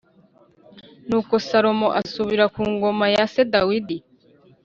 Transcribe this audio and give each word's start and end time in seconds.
Nuko 1.07 1.33
Salomo 1.47 1.87
asubira 2.01 2.45
ku 2.53 2.61
ngoma 2.73 3.05
ya 3.15 3.23
se 3.33 3.41
Dawidi 3.53 3.97